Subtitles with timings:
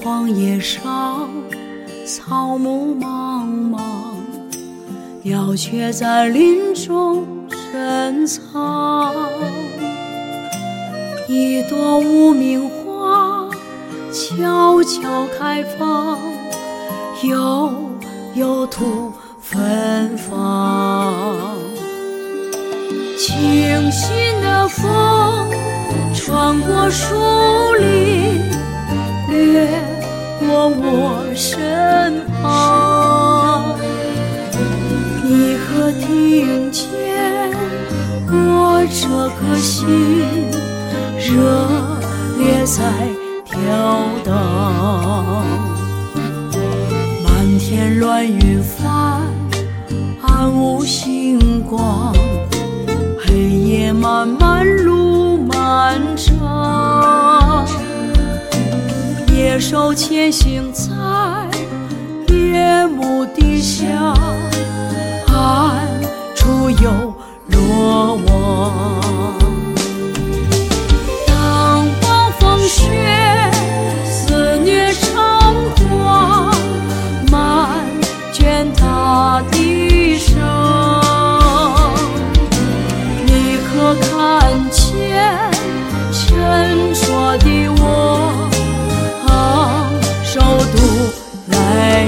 [0.00, 1.28] 荒野上，
[2.06, 3.80] 草木茫茫，
[5.22, 9.14] 鸟雀在林中深藏。
[11.26, 13.48] 一朵无名花
[14.12, 16.18] 悄悄开放，
[17.24, 17.72] 悠
[18.34, 21.14] 悠土芬芳。
[23.18, 25.50] 清新的风
[26.14, 27.14] 穿过树
[27.78, 28.40] 林，
[29.28, 29.77] 掠
[30.66, 33.76] 我身旁。
[35.24, 36.86] 你可听见
[38.30, 39.78] 我这颗心
[41.18, 41.30] 热
[42.38, 42.80] 烈在
[43.44, 43.56] 跳
[44.24, 45.44] 荡？
[47.24, 49.22] 漫天乱云翻，
[50.22, 52.14] 暗无星光。
[53.20, 54.57] 黑夜漫漫
[59.58, 60.88] 野兽前行在
[62.32, 63.88] 夜幕底下，
[65.26, 65.84] 暗
[66.36, 67.12] 处有
[67.48, 69.36] 罗网。
[71.26, 73.50] 当暴风雪
[74.04, 75.16] 肆虐成
[75.74, 76.52] 花，
[77.28, 77.84] 漫
[78.32, 80.77] 卷大地上。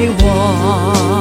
[0.00, 1.20] 来往？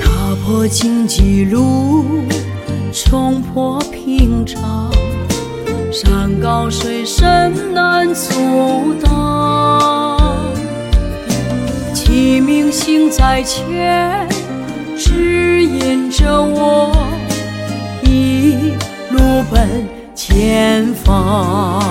[0.00, 2.04] 踏破荆棘路，
[2.96, 4.90] 冲破屏障，
[5.92, 10.34] 山高水深难阻挡。
[11.92, 14.26] 启明星在前，
[14.96, 16.90] 指引着我
[18.02, 18.72] 一
[19.10, 21.82] 路奔前方。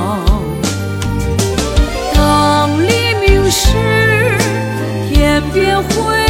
[2.16, 3.78] 当黎明时，
[5.08, 6.25] 天边辉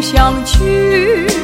[0.00, 1.43] 想去。